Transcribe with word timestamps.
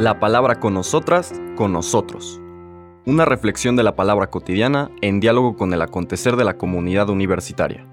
La 0.00 0.18
palabra 0.18 0.60
con 0.60 0.72
nosotras, 0.72 1.30
con 1.56 1.74
nosotros. 1.74 2.40
Una 3.04 3.26
reflexión 3.26 3.76
de 3.76 3.82
la 3.82 3.96
palabra 3.96 4.28
cotidiana 4.28 4.90
en 5.02 5.20
diálogo 5.20 5.58
con 5.58 5.74
el 5.74 5.82
acontecer 5.82 6.36
de 6.36 6.44
la 6.44 6.56
comunidad 6.56 7.10
universitaria. 7.10 7.84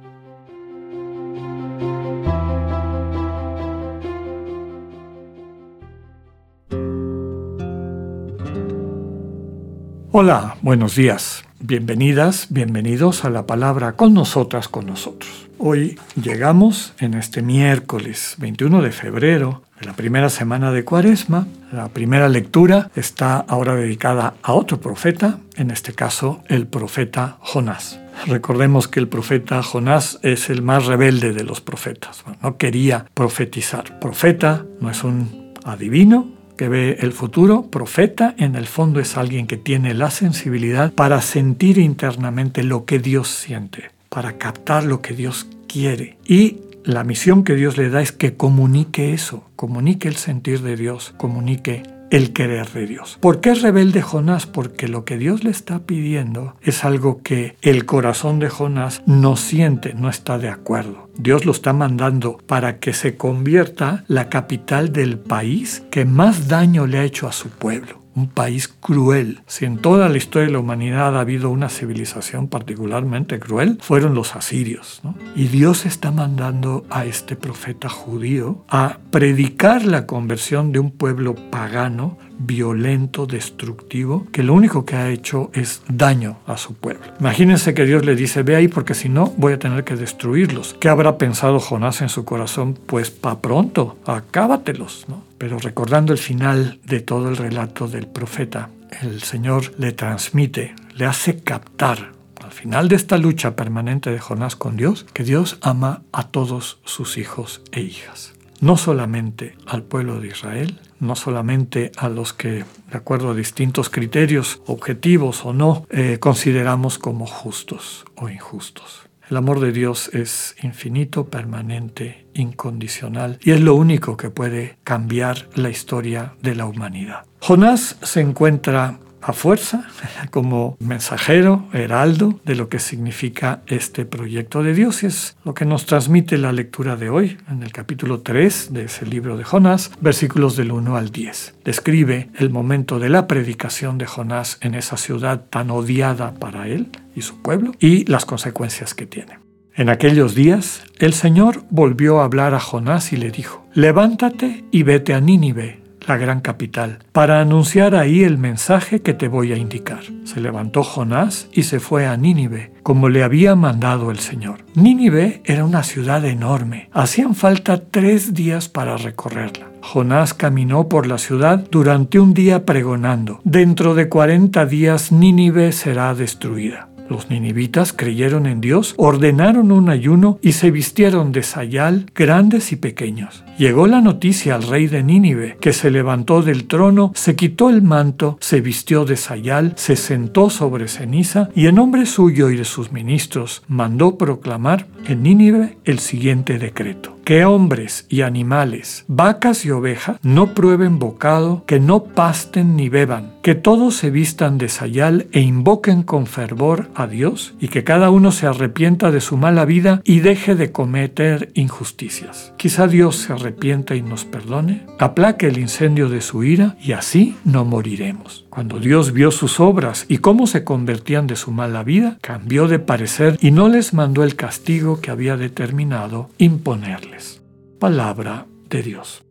Hola, 10.14 10.56
buenos 10.62 10.96
días. 10.96 11.44
Bienvenidas, 11.60 12.48
bienvenidos 12.50 13.26
a 13.26 13.30
la 13.30 13.46
palabra 13.46 13.98
con 13.98 14.14
nosotras, 14.14 14.70
con 14.70 14.86
nosotros. 14.86 15.50
Hoy 15.58 16.00
llegamos 16.16 16.94
en 17.00 17.16
este 17.16 17.42
miércoles 17.42 18.36
21 18.38 18.82
de 18.82 18.92
febrero 18.92 19.64
de 19.82 19.88
la 19.88 19.94
primera 19.94 20.30
semana 20.30 20.72
de 20.72 20.86
Cuaresma. 20.86 21.48
La 21.72 21.90
primera 21.90 22.30
lectura 22.30 22.90
está 22.96 23.40
ahora 23.40 23.76
dedicada 23.76 24.36
a 24.42 24.54
otro 24.54 24.80
profeta, 24.80 25.40
en 25.56 25.70
este 25.70 25.94
caso 25.94 26.42
el 26.48 26.66
profeta 26.66 27.38
Jonás. 27.42 28.00
Recordemos 28.26 28.88
que 28.88 29.02
el 29.02 29.10
profeta 29.10 29.62
Jonás 29.62 30.20
es 30.24 30.50
el 30.50 30.62
más 30.62 30.86
rebelde 30.86 31.34
de 31.34 31.44
los 31.44 31.60
profetas. 31.60 32.24
no 32.42 32.58
quería 32.58 33.06
profetizar. 33.14 34.00
Profeta 34.00 34.66
no 34.80 34.90
es 34.90 35.04
un 35.04 35.54
adivino, 35.66 36.38
que 36.58 36.70
ve 36.70 36.98
el 37.02 37.14
futuro, 37.14 37.68
profeta, 37.70 38.34
en 38.38 38.56
el 38.56 38.66
fondo 38.66 39.00
es 39.00 39.16
alguien 39.16 39.46
que 39.46 39.58
tiene 39.58 39.94
la 39.94 40.10
sensibilidad 40.10 40.92
para 40.92 41.22
sentir 41.22 41.78
internamente 41.78 42.64
lo 42.64 42.86
que 42.86 43.00
Dios 43.00 43.28
siente, 43.28 43.92
para 44.10 44.38
captar 44.38 44.84
lo 44.84 45.02
que 45.02 45.14
Dios 45.14 45.48
quiere. 45.68 46.18
Y 46.26 46.62
la 46.88 47.04
misión 47.04 47.44
que 47.44 47.56
Dios 47.56 47.78
le 47.78 47.90
da 47.90 48.02
es 48.02 48.14
que 48.14 48.36
comunique 48.38 49.14
eso, 49.14 49.44
comunique 49.58 50.08
el 50.08 50.16
sentir 50.16 50.62
de 50.62 50.78
Dios, 50.78 51.14
comunique 51.18 51.84
el 52.12 52.32
querer 52.32 52.72
de 52.72 52.88
Dios. 52.88 53.18
¿Por 53.20 53.42
qué 53.42 53.50
es 53.50 53.62
rebelde 53.62 54.02
Jonás? 54.02 54.46
Porque 54.46 54.88
lo 54.88 55.04
que 55.04 55.18
Dios 55.18 55.44
le 55.44 55.50
está 55.50 55.80
pidiendo 55.80 56.56
es 56.62 56.86
algo 56.86 57.22
que 57.22 57.58
el 57.62 57.86
corazón 57.86 58.40
de 58.40 58.48
Jonás 58.48 59.02
no 59.06 59.36
siente, 59.36 59.96
no 59.96 60.10
está 60.10 60.38
de 60.38 60.48
acuerdo. 60.48 61.10
Dios 61.18 61.46
lo 61.46 61.52
está 61.52 61.74
mandando 61.74 62.38
para 62.48 62.80
que 62.80 62.94
se 62.94 63.18
convierta 63.18 64.06
la 64.08 64.30
capital 64.30 64.94
del 64.94 65.20
país 65.20 65.84
que 65.92 66.06
más 66.06 66.48
daño 66.48 66.88
le 66.88 67.00
ha 67.00 67.04
hecho 67.04 67.28
a 67.28 67.34
su 67.34 67.50
pueblo 67.50 68.07
un 68.18 68.28
país 68.28 68.68
cruel. 68.68 69.42
Si 69.46 69.66
en 69.66 69.78
toda 69.78 70.10
la 70.10 70.18
historia 70.18 70.48
de 70.48 70.54
la 70.54 70.60
humanidad 70.60 71.16
ha 71.16 71.22
habido 71.22 71.52
una 71.52 71.70
civilización 71.70 72.48
particularmente 72.48 73.40
cruel, 73.40 73.78
fueron 73.80 74.16
los 74.16 74.36
asirios. 74.36 75.02
Y 75.36 75.48
Dios 75.50 75.86
está 75.86 76.12
mandando 76.12 76.84
a 76.90 77.06
este 77.06 77.36
profeta 77.36 77.90
judío 77.90 78.66
a 78.70 78.98
predicar 79.12 79.86
la 79.86 80.08
conversión 80.08 80.72
de 80.72 80.80
un 80.80 80.90
pueblo 80.90 81.36
pagano 81.52 82.18
violento, 82.40 83.26
destructivo, 83.26 84.28
que 84.32 84.44
lo 84.44 84.54
único 84.54 84.86
que 84.86 84.96
ha 84.96 85.10
hecho 85.10 85.50
es 85.54 85.82
daño 85.88 86.38
a 86.46 86.58
su 86.58 86.74
pueblo. 86.74 87.06
Imagínense 87.20 87.74
que 87.74 87.86
Dios 87.86 88.06
le 88.06 88.16
dice, 88.16 88.44
ve 88.44 88.56
ahí 88.56 88.68
porque 88.68 88.94
si 88.94 89.10
no 89.10 89.34
voy 89.38 89.54
a 89.54 89.60
tener 89.60 89.84
que 89.84 89.96
destruirlos. 89.96 90.76
¿Qué 90.80 90.90
habrá 90.90 91.18
pensado 91.18 91.60
Jonás 91.60 92.02
en 92.02 92.10
su 92.10 92.26
corazón? 92.26 92.78
Pues 92.86 93.12
pa 93.12 93.42
pronto, 93.42 93.98
acábatelos, 94.06 95.06
¿no? 95.08 95.24
Pero 95.38 95.60
recordando 95.60 96.14
el 96.14 96.20
final 96.20 96.80
de 96.86 97.00
todo 97.00 97.30
el 97.30 97.38
relato 97.38 97.88
del 97.88 98.08
profeta, 98.08 98.70
el 99.02 99.22
Señor 99.22 99.74
le 99.78 99.92
transmite, 99.92 100.76
le 100.96 101.06
hace 101.06 101.40
captar 101.40 102.14
al 102.44 102.52
final 102.52 102.88
de 102.88 102.96
esta 102.96 103.18
lucha 103.18 103.56
permanente 103.56 104.10
de 104.10 104.20
Jonás 104.20 104.56
con 104.56 104.78
Dios, 104.78 105.06
que 105.14 105.24
Dios 105.24 105.58
ama 105.62 106.04
a 106.12 106.30
todos 106.30 106.80
sus 106.86 107.18
hijos 107.18 107.62
e 107.72 107.82
hijas 107.82 108.37
no 108.62 108.78
solamente 108.78 109.56
al 109.66 109.84
pueblo 109.84 110.20
de 110.20 110.28
Israel, 110.28 110.80
no 111.00 111.16
solamente 111.16 111.92
a 111.98 112.10
los 112.10 112.34
que, 112.34 112.50
de 112.92 112.98
acuerdo 112.98 113.32
a 113.32 113.36
distintos 113.36 113.90
criterios, 113.90 114.62
objetivos 114.66 115.46
o 115.46 115.54
no, 115.54 115.86
eh, 115.90 116.18
consideramos 116.20 116.98
como 116.98 117.26
justos 117.26 118.06
o 118.16 118.30
injustos. 118.30 119.08
El 119.30 119.36
amor 119.36 119.60
de 119.60 119.74
Dios 119.74 120.10
es 120.14 120.56
infinito, 120.64 121.26
permanente, 121.26 122.26
incondicional 122.34 123.40
y 123.44 123.52
es 123.52 123.60
lo 123.60 123.76
único 123.76 124.16
que 124.16 124.30
puede 124.30 124.78
cambiar 124.86 125.50
la 125.54 125.70
historia 125.70 126.36
de 126.42 126.56
la 126.56 126.66
humanidad. 126.66 127.26
Jonás 127.42 127.98
se 128.02 128.22
encuentra 128.22 129.00
a 129.28 129.34
fuerza 129.34 129.84
como 130.32 130.78
mensajero, 130.80 131.68
heraldo 131.74 132.40
de 132.46 132.56
lo 132.56 132.70
que 132.70 132.80
significa 132.80 133.62
este 133.68 134.06
proyecto 134.06 134.64
de 134.64 134.74
Dios. 134.74 135.04
Y 135.04 135.08
es 135.08 135.38
lo 135.44 135.54
que 135.54 135.66
nos 135.66 135.86
transmite 135.86 136.38
la 136.38 136.54
lectura 136.54 136.96
de 136.96 137.10
hoy 137.10 137.38
en 137.52 137.62
el 137.62 137.74
capítulo 137.74 138.22
3 138.22 138.74
de 138.74 138.86
ese 138.86 139.06
libro 139.06 139.38
de 139.38 139.44
Jonás, 139.44 139.92
versículos 140.00 140.56
del 140.56 140.72
1 140.72 140.96
al 140.96 141.12
10. 141.12 141.56
Describe 141.66 142.30
el 142.38 142.50
momento 142.50 143.00
de 143.00 143.10
la 143.10 143.28
predicación 143.28 143.98
de 143.98 144.06
Jonás 144.06 144.58
en 144.62 144.76
esa 144.76 144.96
ciudad 144.96 145.44
tan 145.50 145.72
odiada 145.72 146.34
para 146.34 146.70
él 146.70 146.90
y 147.14 147.22
su 147.22 147.42
pueblo 147.42 147.74
y 147.80 148.06
las 148.06 148.26
consecuencias 148.26 148.94
que 148.94 149.06
tiene. 149.06 149.40
En 149.76 149.90
aquellos 149.90 150.34
días, 150.34 150.84
el 150.98 151.14
Señor 151.14 151.64
volvió 151.70 152.22
a 152.22 152.24
hablar 152.24 152.56
a 152.56 152.60
Jonás 152.60 153.12
y 153.12 153.18
le 153.18 153.30
dijo, 153.30 153.68
Levántate 153.74 154.64
y 154.72 154.84
vete 154.84 155.14
a 155.14 155.20
Nínive 155.20 155.87
la 156.08 156.18
gran 156.18 156.42
capital, 156.42 157.00
para 157.12 157.42
anunciar 157.42 157.96
ahí 157.96 158.24
el 158.24 158.38
mensaje 158.38 159.02
que 159.02 159.14
te 159.14 159.28
voy 159.28 159.54
a 159.54 159.58
indicar. 159.58 160.02
Se 160.24 160.40
levantó 160.40 160.84
Jonás 160.84 161.50
y 161.52 161.64
se 161.64 161.80
fue 161.80 162.08
a 162.08 162.18
Nínive, 162.18 162.72
como 162.84 163.10
le 163.10 163.24
había 163.24 163.56
mandado 163.56 164.10
el 164.10 164.20
Señor. 164.20 164.66
Nínive 164.74 165.42
era 165.46 165.66
una 165.66 165.84
ciudad 165.84 166.26
enorme. 166.26 166.90
Hacían 166.94 167.36
falta 167.36 167.84
tres 167.84 168.34
días 168.34 168.70
para 168.70 168.98
recorrerla. 168.98 169.68
Jonás 169.82 170.34
caminó 170.34 170.90
por 170.90 171.08
la 171.08 171.18
ciudad 171.18 171.66
durante 171.70 172.20
un 172.20 172.34
día 172.34 172.66
pregonando, 172.66 173.42
dentro 173.44 173.94
de 173.94 174.10
cuarenta 174.10 174.66
días 174.66 175.12
Nínive 175.12 175.72
será 175.72 176.14
destruida. 176.14 176.90
Los 177.10 177.30
ninivitas 177.30 177.94
creyeron 177.94 178.46
en 178.46 178.62
Dios, 178.62 178.94
ordenaron 178.98 179.72
un 179.72 179.90
ayuno 179.90 180.40
y 180.42 180.54
se 180.54 180.72
vistieron 180.72 181.32
de 181.32 181.44
sayal, 181.44 182.06
grandes 182.14 182.72
y 182.72 182.76
pequeños. 182.76 183.44
Llegó 183.58 183.88
la 183.88 184.02
noticia 184.02 184.56
al 184.56 184.64
rey 184.64 184.88
de 184.88 185.04
Nínive, 185.04 185.58
que 185.60 185.74
se 185.74 185.90
levantó 185.90 186.42
del 186.42 186.66
trono, 186.66 187.12
se 187.16 187.36
quitó 187.36 187.70
el 187.70 187.82
manto, 187.82 188.38
se 188.40 188.62
vistió 188.62 189.06
de 189.06 189.18
sayal, 189.18 189.74
se 189.76 189.96
sentó 189.96 190.50
sobre 190.50 190.88
ceniza 190.88 191.50
y 191.56 191.68
en 191.68 191.76
nombre 191.76 192.06
suyo 192.06 192.50
y 192.50 192.58
de 192.58 192.66
sus 192.66 192.92
ministros 192.92 193.64
mandó 193.68 194.18
proclamar 194.18 194.88
en 195.08 195.24
Nínive 195.24 195.78
el 195.86 196.00
siguiente 196.00 196.60
decreto 196.60 197.18
que 197.28 197.44
hombres 197.44 198.06
y 198.08 198.22
animales, 198.22 199.04
vacas 199.10 199.66
y 199.66 199.72
ovejas, 199.72 200.18
no 200.24 200.54
prueben 200.54 200.98
bocado, 200.98 201.66
que 201.68 201.78
no 201.78 202.06
pasten 202.06 202.78
ni 202.78 202.88
beban, 202.88 203.34
que 203.48 203.56
todos 203.56 203.96
se 203.96 204.10
vistan 204.10 204.58
de 204.58 204.68
sayal 204.68 205.28
e 205.32 205.40
invoquen 205.40 206.04
con 206.04 206.28
fervor 206.28 206.90
a 206.96 207.08
Dios, 207.08 207.54
y 207.62 207.70
que 207.70 207.86
cada 207.86 208.10
uno 208.10 208.34
se 208.34 208.46
arrepienta 208.46 209.10
de 209.10 209.22
su 209.22 209.38
mala 209.38 209.64
vida 209.64 210.02
y 210.04 210.20
deje 210.20 210.54
de 210.56 210.74
cometer 210.74 211.50
injusticias. 211.54 212.54
Quizá 212.58 212.88
Dios 212.88 213.16
se 213.16 213.32
arrepienta 213.32 213.96
y 213.96 214.02
nos 214.02 214.26
perdone, 214.26 214.86
aplaque 215.00 215.48
el 215.48 215.60
incendio 215.60 216.10
de 216.10 216.20
su 216.20 216.44
ira 216.44 216.76
y 216.82 216.92
así 216.92 217.38
no 217.46 217.64
moriremos. 217.64 218.46
Cuando 218.50 218.80
Dios 218.80 219.14
vio 219.14 219.32
sus 219.32 219.62
obras 219.62 220.06
y 220.10 220.18
cómo 220.18 220.46
se 220.46 220.66
convertían 220.66 221.26
de 221.26 221.38
su 221.38 221.52
mala 221.52 221.84
vida, 221.84 222.18
cambió 222.20 222.68
de 222.68 222.80
parecer 222.80 223.38
y 223.40 223.52
no 223.52 223.70
les 223.70 223.94
mandó 223.94 224.26
el 224.26 224.36
castigo 224.36 225.00
que 225.00 225.10
había 225.10 225.38
determinado 225.38 226.32
imponerles. 226.38 227.42
Palabra 227.80 228.46
de 228.70 228.84
Dios. 228.84 229.24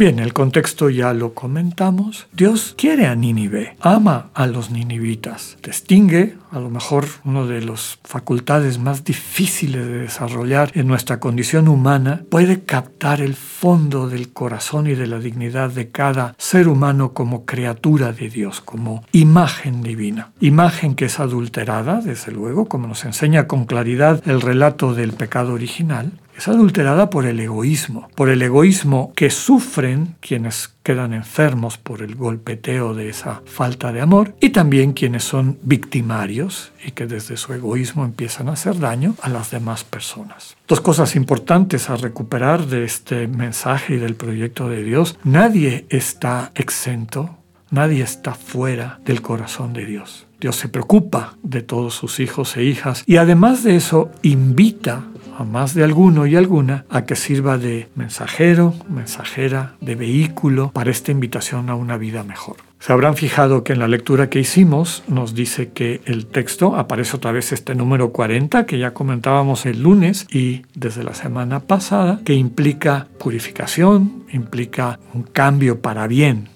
Bien, 0.00 0.18
el 0.18 0.32
contexto 0.32 0.88
ya 0.88 1.12
lo 1.12 1.34
comentamos. 1.34 2.26
Dios 2.32 2.74
quiere 2.78 3.06
a 3.06 3.14
Nínive, 3.14 3.76
ama 3.80 4.30
a 4.32 4.46
los 4.46 4.70
ninivitas, 4.70 5.58
distingue 5.62 6.38
a 6.50 6.58
lo 6.58 6.70
mejor 6.70 7.04
una 7.22 7.44
de 7.44 7.60
las 7.60 7.98
facultades 8.04 8.78
más 8.78 9.04
difíciles 9.04 9.86
de 9.86 9.98
desarrollar 9.98 10.72
en 10.74 10.86
nuestra 10.86 11.20
condición 11.20 11.68
humana, 11.68 12.22
puede 12.30 12.62
captar 12.62 13.20
el 13.20 13.34
fondo 13.34 14.08
del 14.08 14.32
corazón 14.32 14.86
y 14.86 14.94
de 14.94 15.06
la 15.06 15.18
dignidad 15.18 15.68
de 15.68 15.90
cada 15.90 16.34
ser 16.38 16.68
humano 16.68 17.12
como 17.12 17.44
criatura 17.44 18.14
de 18.14 18.30
Dios, 18.30 18.62
como 18.62 19.04
imagen 19.12 19.82
divina. 19.82 20.32
Imagen 20.40 20.94
que 20.94 21.04
es 21.04 21.20
adulterada, 21.20 22.00
desde 22.00 22.32
luego, 22.32 22.64
como 22.64 22.88
nos 22.88 23.04
enseña 23.04 23.46
con 23.46 23.66
claridad 23.66 24.26
el 24.26 24.40
relato 24.40 24.94
del 24.94 25.12
pecado 25.12 25.52
original, 25.52 26.12
es 26.40 26.48
adulterada 26.48 27.10
por 27.10 27.26
el 27.26 27.38
egoísmo, 27.38 28.08
por 28.14 28.30
el 28.30 28.40
egoísmo 28.40 29.12
que 29.14 29.28
sufren 29.28 30.16
quienes 30.20 30.72
quedan 30.82 31.12
enfermos 31.12 31.76
por 31.76 32.00
el 32.00 32.14
golpeteo 32.14 32.94
de 32.94 33.10
esa 33.10 33.42
falta 33.44 33.92
de 33.92 34.00
amor 34.00 34.34
y 34.40 34.48
también 34.48 34.94
quienes 34.94 35.22
son 35.22 35.58
victimarios 35.62 36.72
y 36.82 36.92
que 36.92 37.06
desde 37.06 37.36
su 37.36 37.52
egoísmo 37.52 38.06
empiezan 38.06 38.48
a 38.48 38.52
hacer 38.52 38.78
daño 38.78 39.16
a 39.20 39.28
las 39.28 39.50
demás 39.50 39.84
personas. 39.84 40.56
Dos 40.66 40.80
cosas 40.80 41.14
importantes 41.14 41.90
a 41.90 41.96
recuperar 41.96 42.66
de 42.66 42.84
este 42.84 43.28
mensaje 43.28 43.96
y 43.96 43.98
del 43.98 44.14
proyecto 44.14 44.70
de 44.70 44.82
Dios. 44.82 45.18
Nadie 45.22 45.84
está 45.90 46.52
exento, 46.54 47.36
nadie 47.70 48.02
está 48.02 48.32
fuera 48.32 48.98
del 49.04 49.20
corazón 49.20 49.74
de 49.74 49.84
Dios. 49.84 50.26
Dios 50.40 50.56
se 50.56 50.70
preocupa 50.70 51.36
de 51.42 51.60
todos 51.60 51.92
sus 51.92 52.18
hijos 52.18 52.56
e 52.56 52.64
hijas 52.64 53.04
y 53.06 53.18
además 53.18 53.62
de 53.62 53.76
eso 53.76 54.10
invita 54.22 55.04
a 55.40 55.44
más 55.44 55.74
de 55.74 55.82
alguno 55.82 56.26
y 56.26 56.36
alguna 56.36 56.84
a 56.90 57.06
que 57.06 57.16
sirva 57.16 57.56
de 57.56 57.88
mensajero, 57.94 58.74
mensajera, 58.88 59.74
de 59.80 59.94
vehículo 59.94 60.70
para 60.70 60.90
esta 60.90 61.12
invitación 61.12 61.70
a 61.70 61.74
una 61.74 61.96
vida 61.96 62.22
mejor. 62.22 62.56
Se 62.78 62.92
habrán 62.92 63.16
fijado 63.16 63.64
que 63.64 63.72
en 63.72 63.78
la 63.78 63.88
lectura 63.88 64.30
que 64.30 64.38
hicimos 64.38 65.02
nos 65.08 65.34
dice 65.34 65.70
que 65.70 66.00
el 66.04 66.26
texto 66.26 66.76
aparece 66.76 67.16
otra 67.16 67.32
vez 67.32 67.52
este 67.52 67.74
número 67.74 68.10
40 68.10 68.64
que 68.66 68.78
ya 68.78 68.92
comentábamos 68.92 69.64
el 69.66 69.82
lunes 69.82 70.26
y 70.30 70.62
desde 70.74 71.04
la 71.04 71.14
semana 71.14 71.60
pasada, 71.60 72.20
que 72.24 72.34
implica 72.34 73.08
purificación, 73.18 74.24
implica 74.32 74.98
un 75.14 75.22
cambio 75.22 75.80
para 75.80 76.06
bien, 76.06 76.48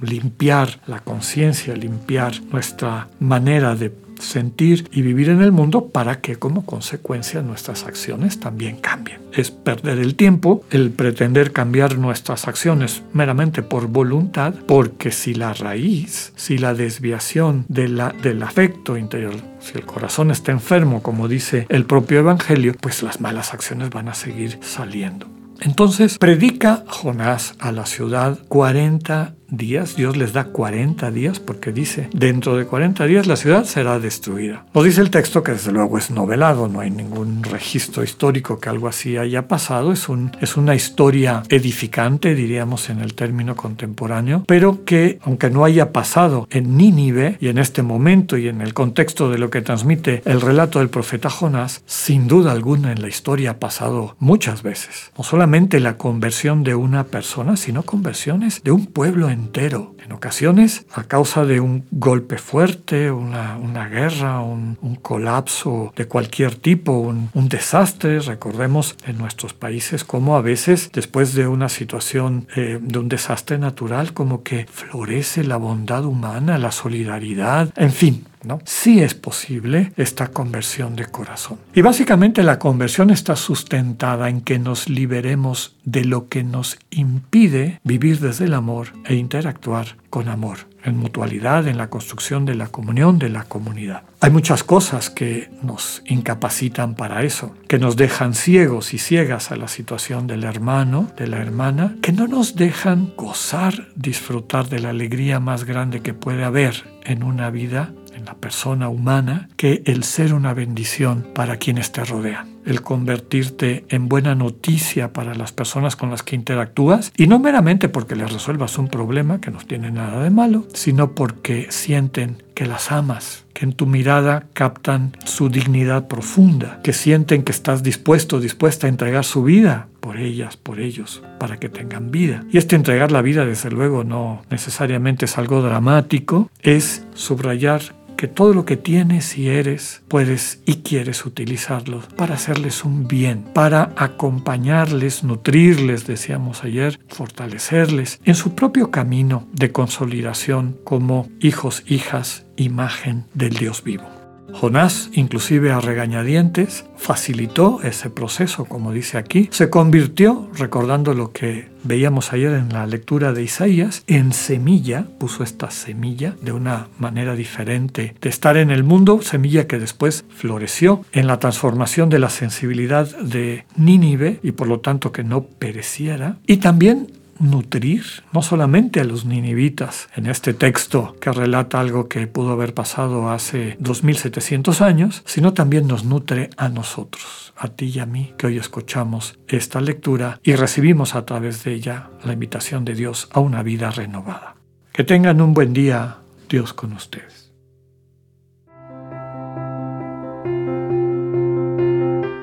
limpiar 0.00 0.80
la 0.86 1.00
conciencia, 1.00 1.74
limpiar 1.74 2.32
nuestra 2.52 3.08
manera 3.18 3.74
de 3.74 3.90
sentir 4.20 4.88
y 4.92 5.02
vivir 5.02 5.28
en 5.28 5.42
el 5.42 5.52
mundo 5.52 5.88
para 5.88 6.20
que 6.20 6.36
como 6.36 6.64
consecuencia 6.64 7.42
nuestras 7.42 7.84
acciones 7.84 8.40
también 8.40 8.76
cambien. 8.76 9.20
Es 9.32 9.50
perder 9.50 9.98
el 9.98 10.14
tiempo 10.14 10.64
el 10.70 10.90
pretender 10.90 11.52
cambiar 11.52 11.98
nuestras 11.98 12.48
acciones 12.48 13.02
meramente 13.12 13.62
por 13.62 13.86
voluntad, 13.86 14.54
porque 14.66 15.12
si 15.12 15.34
la 15.34 15.54
raíz, 15.54 16.32
si 16.36 16.58
la 16.58 16.74
desviación 16.74 17.64
de 17.68 17.88
la, 17.88 18.10
del 18.22 18.42
afecto 18.42 18.96
interior, 18.96 19.34
si 19.60 19.78
el 19.78 19.86
corazón 19.86 20.30
está 20.30 20.52
enfermo, 20.52 21.02
como 21.02 21.28
dice 21.28 21.66
el 21.68 21.84
propio 21.84 22.20
Evangelio, 22.20 22.74
pues 22.80 23.02
las 23.02 23.20
malas 23.20 23.54
acciones 23.54 23.90
van 23.90 24.08
a 24.08 24.14
seguir 24.14 24.58
saliendo. 24.62 25.28
Entonces 25.60 26.18
predica 26.18 26.84
Jonás 26.88 27.54
a 27.58 27.70
la 27.72 27.84
ciudad 27.84 28.38
40 28.48 29.34
días, 29.50 29.96
Dios 29.96 30.16
les 30.16 30.32
da 30.32 30.44
40 30.44 31.10
días 31.10 31.40
porque 31.40 31.72
dice, 31.72 32.08
dentro 32.12 32.56
de 32.56 32.66
40 32.66 33.06
días 33.06 33.26
la 33.26 33.36
ciudad 33.36 33.64
será 33.64 33.98
destruida. 33.98 34.64
Nos 34.74 34.84
dice 34.84 35.00
el 35.00 35.10
texto 35.10 35.42
que 35.42 35.52
desde 35.52 35.72
luego 35.72 35.98
es 35.98 36.10
novelado, 36.10 36.68
no 36.68 36.80
hay 36.80 36.90
ningún 36.90 37.42
registro 37.42 38.02
histórico 38.02 38.58
que 38.58 38.68
algo 38.68 38.88
así 38.88 39.16
haya 39.16 39.48
pasado, 39.48 39.92
es, 39.92 40.08
un, 40.08 40.32
es 40.40 40.56
una 40.56 40.74
historia 40.74 41.42
edificante, 41.48 42.34
diríamos 42.34 42.90
en 42.90 43.00
el 43.00 43.14
término 43.14 43.56
contemporáneo, 43.56 44.44
pero 44.46 44.84
que 44.84 45.18
aunque 45.22 45.50
no 45.50 45.64
haya 45.64 45.92
pasado 45.92 46.46
en 46.50 46.76
Nínive 46.76 47.36
y 47.40 47.48
en 47.48 47.58
este 47.58 47.82
momento 47.82 48.36
y 48.36 48.48
en 48.48 48.60
el 48.60 48.74
contexto 48.74 49.30
de 49.30 49.38
lo 49.38 49.50
que 49.50 49.62
transmite 49.62 50.22
el 50.24 50.40
relato 50.40 50.78
del 50.78 50.88
profeta 50.88 51.30
Jonás, 51.30 51.82
sin 51.86 52.26
duda 52.28 52.52
alguna 52.52 52.92
en 52.92 53.02
la 53.02 53.08
historia 53.08 53.52
ha 53.52 53.58
pasado 53.58 54.16
muchas 54.18 54.62
veces. 54.62 55.10
No 55.16 55.24
solamente 55.24 55.80
la 55.80 55.96
conversión 55.96 56.62
de 56.62 56.74
una 56.74 57.04
persona, 57.04 57.56
sino 57.56 57.82
conversiones 57.82 58.62
de 58.62 58.72
un 58.72 58.86
pueblo 58.86 59.30
en 59.30 59.39
entero. 59.40 59.94
En 60.04 60.12
ocasiones, 60.12 60.86
a 60.92 61.04
causa 61.04 61.44
de 61.44 61.60
un 61.60 61.84
golpe 61.90 62.38
fuerte, 62.38 63.10
una, 63.10 63.56
una 63.56 63.88
guerra, 63.88 64.40
un, 64.40 64.76
colapso 65.02 65.92
de 65.96 66.06
cualquier 66.06 66.54
tipo, 66.54 66.92
un, 66.92 67.30
desastre, 67.48 68.20
recordemos 68.20 68.96
en 69.06 69.18
nuestros 69.18 69.54
países 69.54 70.04
como 70.04 70.36
a 70.36 70.42
veces 70.42 70.90
después 70.92 71.34
de 71.34 71.46
una 71.46 71.68
situación 71.68 72.46
eh, 72.56 72.78
de 72.80 72.98
un 72.98 73.08
desastre 73.08 73.58
natural, 73.58 74.12
como 74.12 74.42
que 74.42 74.66
florece 74.66 75.42
la 75.44 75.56
bondad 75.56 76.04
humana, 76.04 76.58
la 76.58 76.70
solidaridad, 76.70 77.72
en 77.76 77.92
fin, 77.92 78.24
¿no? 78.44 78.60
Sí 78.64 79.00
es 79.00 79.14
posible 79.14 79.92
esta 79.96 80.28
conversión 80.28 80.96
de 80.96 81.06
corazón. 81.06 81.58
Y 81.74 81.82
básicamente 81.82 82.42
la 82.42 82.58
conversión 82.58 83.10
está 83.10 83.36
sustentada 83.36 84.28
en 84.28 84.40
que 84.40 84.58
nos 84.58 84.88
liberemos 84.88 85.76
de 85.84 86.04
lo 86.04 86.28
que 86.28 86.44
nos 86.44 86.78
impide 86.90 87.80
vivir 87.84 88.20
desde 88.20 88.44
el 88.44 88.54
amor 88.54 88.88
e 89.04 89.14
interactuar 89.14 89.96
con 90.10 90.28
amor, 90.28 90.58
en 90.84 90.96
mutualidad, 90.96 91.68
en 91.68 91.78
la 91.78 91.88
construcción 91.88 92.44
de 92.44 92.56
la 92.56 92.66
comunión 92.66 93.18
de 93.18 93.28
la 93.28 93.44
comunidad. 93.44 94.02
Hay 94.20 94.30
muchas 94.30 94.64
cosas 94.64 95.08
que 95.08 95.50
nos 95.62 96.02
incapacitan 96.04 96.94
para 96.94 97.22
eso, 97.22 97.54
que 97.68 97.78
nos 97.78 97.96
dejan 97.96 98.34
ciegos 98.34 98.92
y 98.92 98.98
ciegas 98.98 99.52
a 99.52 99.56
la 99.56 99.68
situación 99.68 100.26
del 100.26 100.44
hermano, 100.44 101.10
de 101.16 101.28
la 101.28 101.38
hermana, 101.38 101.96
que 102.02 102.12
no 102.12 102.26
nos 102.26 102.56
dejan 102.56 103.12
gozar, 103.16 103.88
disfrutar 103.94 104.68
de 104.68 104.80
la 104.80 104.90
alegría 104.90 105.38
más 105.38 105.64
grande 105.64 106.00
que 106.00 106.12
puede 106.12 106.44
haber 106.44 106.84
en 107.04 107.22
una 107.22 107.50
vida 107.50 107.92
en 108.20 108.26
la 108.26 108.34
persona 108.34 108.88
humana 108.88 109.48
que 109.56 109.82
el 109.86 110.04
ser 110.04 110.34
una 110.34 110.52
bendición 110.52 111.26
para 111.34 111.56
quienes 111.56 111.90
te 111.90 112.04
rodean, 112.04 112.48
el 112.66 112.82
convertirte 112.82 113.86
en 113.88 114.08
buena 114.08 114.34
noticia 114.34 115.12
para 115.12 115.34
las 115.34 115.52
personas 115.52 115.96
con 115.96 116.10
las 116.10 116.22
que 116.22 116.36
interactúas 116.36 117.12
y 117.16 117.26
no 117.26 117.38
meramente 117.38 117.88
porque 117.88 118.16
les 118.16 118.30
resuelvas 118.30 118.76
un 118.78 118.88
problema 118.88 119.40
que 119.40 119.50
no 119.50 119.58
tiene 119.58 119.90
nada 119.90 120.22
de 120.22 120.30
malo, 120.30 120.66
sino 120.74 121.14
porque 121.14 121.68
sienten 121.70 122.42
que 122.54 122.66
las 122.66 122.92
amas, 122.92 123.46
que 123.54 123.64
en 123.64 123.72
tu 123.72 123.86
mirada 123.86 124.44
captan 124.52 125.16
su 125.24 125.48
dignidad 125.48 126.08
profunda, 126.08 126.80
que 126.82 126.92
sienten 126.92 127.42
que 127.42 127.52
estás 127.52 127.82
dispuesto, 127.82 128.38
dispuesta 128.38 128.86
a 128.86 128.90
entregar 128.90 129.24
su 129.24 129.42
vida 129.42 129.88
por 130.00 130.18
ellas, 130.18 130.58
por 130.58 130.78
ellos, 130.78 131.22
para 131.38 131.58
que 131.58 131.70
tengan 131.70 132.10
vida. 132.10 132.44
Y 132.52 132.58
este 132.58 132.76
entregar 132.76 133.12
la 133.12 133.22
vida, 133.22 133.46
desde 133.46 133.70
luego, 133.70 134.04
no 134.04 134.42
necesariamente 134.50 135.24
es 135.24 135.38
algo 135.38 135.62
dramático, 135.62 136.50
es 136.60 137.06
subrayar 137.14 137.80
que 138.20 138.28
todo 138.28 138.52
lo 138.52 138.66
que 138.66 138.76
tienes 138.76 139.38
y 139.38 139.48
eres 139.48 140.02
puedes 140.06 140.60
y 140.66 140.82
quieres 140.82 141.24
utilizarlo 141.24 142.02
para 142.16 142.34
hacerles 142.34 142.84
un 142.84 143.08
bien, 143.08 143.44
para 143.54 143.94
acompañarles, 143.96 145.24
nutrirles, 145.24 146.06
decíamos 146.06 146.62
ayer, 146.62 147.00
fortalecerles 147.08 148.20
en 148.26 148.34
su 148.34 148.54
propio 148.54 148.90
camino 148.90 149.48
de 149.54 149.72
consolidación 149.72 150.76
como 150.84 151.30
hijos, 151.40 151.82
hijas, 151.86 152.44
imagen 152.56 153.24
del 153.32 153.54
Dios 153.54 153.82
vivo. 153.82 154.19
Jonás, 154.54 155.10
inclusive 155.12 155.72
a 155.72 155.80
regañadientes, 155.80 156.84
facilitó 156.96 157.80
ese 157.82 158.10
proceso, 158.10 158.64
como 158.64 158.92
dice 158.92 159.18
aquí, 159.18 159.48
se 159.52 159.70
convirtió, 159.70 160.48
recordando 160.56 161.14
lo 161.14 161.32
que 161.32 161.68
veíamos 161.82 162.32
ayer 162.32 162.52
en 162.52 162.68
la 162.70 162.86
lectura 162.86 163.32
de 163.32 163.42
Isaías, 163.42 164.04
en 164.06 164.32
semilla, 164.32 165.06
puso 165.18 165.42
esta 165.42 165.70
semilla 165.70 166.34
de 166.42 166.52
una 166.52 166.88
manera 166.98 167.34
diferente 167.34 168.14
de 168.20 168.28
estar 168.28 168.56
en 168.56 168.70
el 168.70 168.84
mundo, 168.84 169.22
semilla 169.22 169.66
que 169.66 169.78
después 169.78 170.24
floreció 170.28 171.04
en 171.12 171.26
la 171.26 171.38
transformación 171.38 172.10
de 172.10 172.18
la 172.18 172.30
sensibilidad 172.30 173.08
de 173.18 173.64
Nínive 173.76 174.40
y 174.42 174.52
por 174.52 174.68
lo 174.68 174.80
tanto 174.80 175.12
que 175.12 175.24
no 175.24 175.44
pereciera, 175.44 176.36
y 176.46 176.58
también 176.58 177.19
nutrir 177.40 178.04
no 178.32 178.42
solamente 178.42 179.00
a 179.00 179.04
los 179.04 179.24
ninivitas 179.24 180.08
en 180.14 180.26
este 180.26 180.54
texto 180.54 181.16
que 181.20 181.32
relata 181.32 181.80
algo 181.80 182.08
que 182.08 182.26
pudo 182.26 182.52
haber 182.52 182.74
pasado 182.74 183.30
hace 183.30 183.76
2700 183.80 184.80
años, 184.82 185.22
sino 185.26 185.54
también 185.54 185.88
nos 185.88 186.04
nutre 186.04 186.50
a 186.56 186.68
nosotros, 186.68 187.52
a 187.56 187.68
ti 187.68 187.86
y 187.94 187.98
a 187.98 188.06
mí, 188.06 188.34
que 188.36 188.46
hoy 188.46 188.58
escuchamos 188.58 189.38
esta 189.48 189.80
lectura 189.80 190.38
y 190.42 190.54
recibimos 190.54 191.14
a 191.14 191.24
través 191.24 191.64
de 191.64 191.72
ella 191.72 192.10
la 192.24 192.34
invitación 192.34 192.84
de 192.84 192.94
Dios 192.94 193.28
a 193.32 193.40
una 193.40 193.62
vida 193.62 193.90
renovada. 193.90 194.56
Que 194.92 195.04
tengan 195.04 195.40
un 195.40 195.54
buen 195.54 195.72
día, 195.72 196.18
Dios 196.48 196.72
con 196.72 196.92
ustedes. 196.92 197.50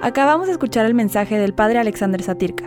Acabamos 0.01 0.47
de 0.47 0.53
escuchar 0.53 0.85
el 0.85 0.93
mensaje 0.93 1.37
del 1.37 1.53
Padre 1.53 1.79
Alexander 1.79 2.23
Satirka. 2.23 2.66